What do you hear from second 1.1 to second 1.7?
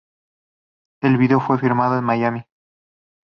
video fue